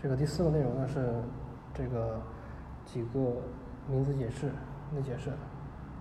[0.00, 1.12] 这个第四个内容呢是
[1.74, 2.20] 这个
[2.84, 3.36] 几个
[3.88, 4.46] 名词解释
[4.94, 5.32] 的解释。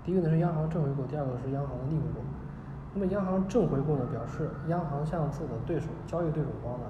[0.06, 2.22] 第一个呢是央行正回购，第二个是央行的逆回购。
[2.94, 6.86] 那么央行正回购呢，表示央行向自己的对手交易对手方呢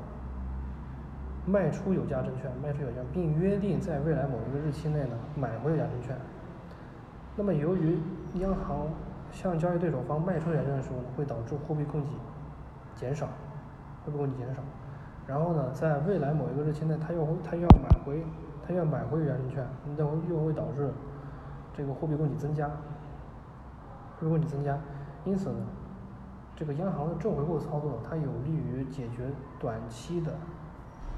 [1.46, 6.16] 卖出有价证券，卖出有价，并约定在未来某一个日期内呢买回有价证券。
[7.38, 7.98] 那么由于
[8.36, 8.88] 央行
[9.32, 12.08] 向交易对手方卖出有价证券的时候呢，会导致货币供给
[12.96, 13.28] 减少，
[14.06, 14.62] 货币供给减少。
[15.28, 18.26] 然后呢，在未来某一个日期内，它又会它又要买回，
[18.66, 20.90] 它又要买回有价证券，那会又会导致
[21.74, 24.80] 这个货币供给增加，货币供给增加。
[25.26, 25.60] 因此呢，
[26.56, 30.34] 这个央行的正回购操作，它有利于解决短期的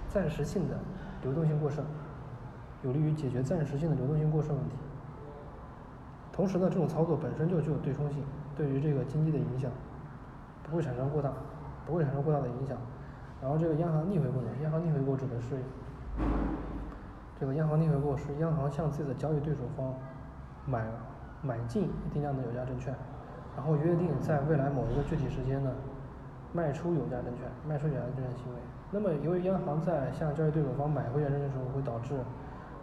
[0.07, 0.79] 暂时性的
[1.21, 1.85] 流动性过剩，
[2.81, 4.75] 有利于解决暂时性的流动性过剩问题。
[6.31, 8.23] 同时呢，这种操作本身就具有对冲性，
[8.55, 9.69] 对于这个经济的影响
[10.63, 11.31] 不会产生过大，
[11.85, 12.75] 不会产生过大的影响。
[13.41, 15.57] 然后这个央行逆回购呢，央行逆回购指的是
[17.39, 19.93] 这个央行逆回购是央行向自己的交易对手方
[20.65, 20.85] 买
[21.41, 22.93] 买进一定量的有价证券，
[23.55, 25.71] 然后约定在未来某一个具体时间呢
[26.51, 28.59] 卖出有价证券，卖出有价证券行为。
[28.91, 32.15] 那么由于央行在向交易对手方买回有价证券的时候，会导致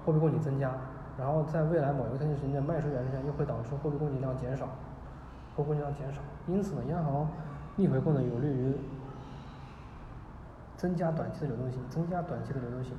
[0.06, 0.72] 货币供给增加，
[1.18, 4.66] 然后在未来某一个特定时间内卖出有价证券，又会导致货币供给量减少，
[5.54, 6.22] 货币供给量减少。
[6.46, 7.28] 因此呢，央行
[7.74, 8.74] 逆回购呢，有利于
[10.76, 12.92] 增加短期的流动性，增加短期的流动性，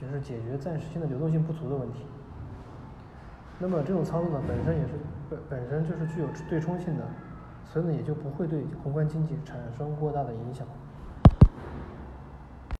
[0.00, 2.04] 就是解决暂时性的流动性不足的问题。
[3.58, 4.92] 那么这种操作呢，本身也是
[5.28, 7.04] 本本身就是具有对冲性的，
[7.64, 10.66] 所以呢也就不会对宏观经济产生过大的影响。